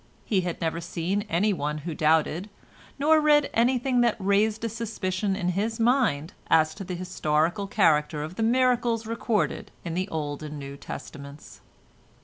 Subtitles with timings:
[0.25, 2.49] He had never seen anyone who doubted,
[2.97, 8.23] nor read anything that raised a suspicion in his mind as to the historical character
[8.23, 11.61] of the miracles recorded in the Old and New Testaments.